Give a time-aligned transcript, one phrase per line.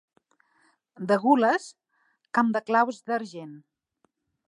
[1.11, 1.69] De gules,
[2.39, 3.57] camp de claus d'argent.